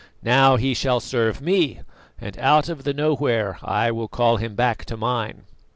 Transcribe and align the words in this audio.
Now 0.23 0.55
he 0.55 0.73
shall 0.73 0.99
serve 0.99 1.41
me, 1.43 1.81
and 2.19 2.35
out 2.39 2.69
of 2.69 2.85
the 2.85 2.91
nowhere 2.91 3.59
I 3.61 3.91
will 3.91 4.07
call 4.07 4.37
him 4.37 4.55
back 4.55 4.83
to 4.85 4.97
mine." 4.97 5.43